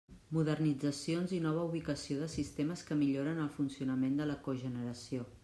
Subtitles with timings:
[0.35, 5.29] Modernitzacions i nova ubicació de sistemes que milloren el funcionament de la cogeneració.